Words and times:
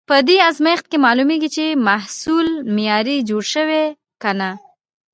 په 0.09 0.15
دې 0.27 0.37
ازمېښت 0.49 0.85
کې 0.91 0.97
معلومېږي، 1.05 1.49
چې 1.55 1.65
محصول 1.87 2.47
معیاري 2.75 3.17
جوړ 3.29 3.43
شوی 3.53 3.85
که 4.21 4.29
نه. 4.39 4.49